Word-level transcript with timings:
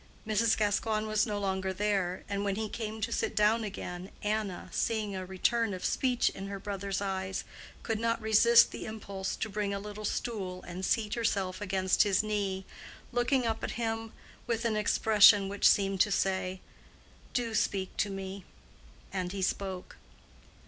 Mrs. 0.25 0.57
Gascoigne 0.57 1.05
was 1.05 1.27
no 1.27 1.37
longer 1.37 1.71
there, 1.71 2.23
and 2.27 2.43
when 2.43 2.55
he 2.55 2.69
came 2.69 3.01
to 3.01 3.11
sit 3.11 3.35
down 3.35 3.63
again, 3.63 4.09
Anna, 4.23 4.67
seeing 4.71 5.15
a 5.15 5.27
return 5.27 5.75
of 5.75 5.85
speech 5.85 6.29
in 6.29 6.47
her 6.47 6.57
brother's 6.57 7.01
eyes, 7.01 7.43
could 7.83 7.99
not 7.99 8.19
resist 8.19 8.71
the 8.71 8.87
impulse 8.87 9.35
to 9.35 9.47
bring 9.47 9.75
a 9.75 9.79
little 9.79 10.03
stool 10.03 10.63
and 10.63 10.83
seat 10.83 11.13
herself 11.13 11.61
against 11.61 12.01
his 12.01 12.23
knee, 12.23 12.65
looking 13.11 13.45
up 13.45 13.63
at 13.63 13.73
him 13.77 14.11
with 14.47 14.65
an 14.65 14.75
expression 14.75 15.47
which 15.49 15.69
seemed 15.69 16.01
to 16.01 16.09
say, 16.11 16.61
"Do 17.35 17.53
speak 17.53 17.95
to 17.97 18.09
me." 18.09 18.43
And 19.13 19.31
he 19.31 19.43
spoke. 19.43 19.97